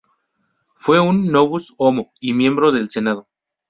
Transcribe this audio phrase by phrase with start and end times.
[0.77, 3.27] Fue un "novus homo" y miembro del Senado.